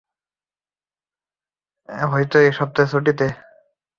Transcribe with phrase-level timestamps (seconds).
[2.05, 3.27] হয়তো এই সপ্তাহের ছুটিতে।